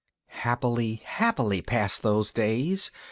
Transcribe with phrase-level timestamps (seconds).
[0.35, 2.89] _"Happily, happily passed those days!